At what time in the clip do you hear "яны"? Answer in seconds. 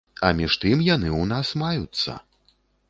0.87-1.11